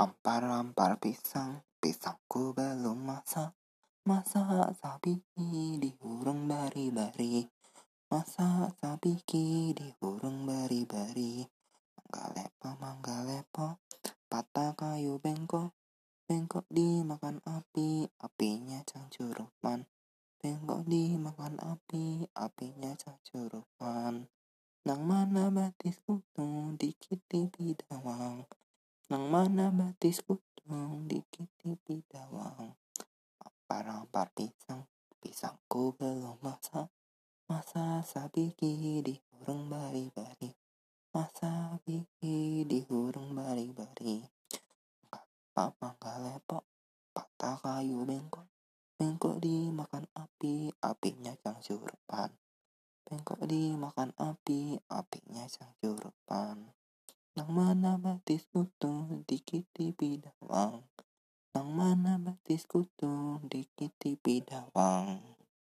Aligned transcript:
Ampar-ampar 0.00 0.96
pisang, 0.96 1.60
pisangku 1.76 2.56
belum 2.56 3.04
masak. 3.04 3.52
Masak 4.08 4.72
sabiki 4.80 5.76
di 5.76 5.92
hurung 6.00 6.48
bari-bari. 6.48 7.44
Masak 8.08 8.80
sabiki 8.80 9.76
di 9.76 9.92
hurung 10.00 10.48
bari-bari. 10.48 11.44
Manggalepo, 12.00 12.68
manggalepo, 12.80 13.84
patah 14.24 14.72
kayu 14.72 15.20
bengkok. 15.20 15.76
Bengkok 16.24 16.64
dimakan 16.72 17.44
api, 17.44 18.08
apinya 18.24 18.80
cangcurupan. 18.88 19.84
Bengkok 20.40 20.80
dimakan 20.88 21.60
api, 21.60 22.24
apinya 22.40 22.96
cangcurupan. 22.96 24.32
Nang 24.88 25.00
mana 25.04 25.52
batis 25.52 26.00
kutung 26.08 26.80
dikit 26.80 27.20
di 27.28 27.52
bidawang. 27.52 28.48
Nang 29.10 29.26
mana 29.26 29.74
batis 29.74 30.22
kutung 30.22 31.10
dikit 31.10 31.50
di 31.58 31.74
bidawang. 31.74 32.78
Ampar-ampar 33.42 34.30
pisang, 34.38 34.86
pisangku 35.18 35.98
belum 35.98 36.38
masak. 36.38 36.86
Masa 37.50 38.06
sabiki 38.06 39.02
di 39.02 39.18
hurung 39.18 39.66
bari-bari. 39.66 40.54
Masa 41.10 41.74
sabiki 41.74 42.62
di 42.62 42.86
hurung 42.86 43.34
bari-bari. 43.34 44.22
Mangga 45.58 46.14
lepok, 46.22 46.62
patah 47.10 47.58
kayu 47.58 48.06
bengkok. 48.06 48.46
Bengkok 48.94 49.42
dimakan 49.42 50.06
api, 50.14 50.70
apinya 50.86 51.34
cangcurupan. 51.42 52.30
Bengkok 53.02 53.42
dimakan 53.42 54.14
api, 54.14 54.78
apinya 54.86 55.50
cangcurupan. 55.50 55.89
Mana 57.50 57.98
batis 57.98 58.46
dikit 59.26 59.66
di 59.74 59.90
bidawang. 59.90 60.86
Nang 61.50 61.68
mana 61.74 62.14
batis 62.22 62.62
dikit 63.50 63.90
di 63.98 64.14
bidawang. 64.14 65.29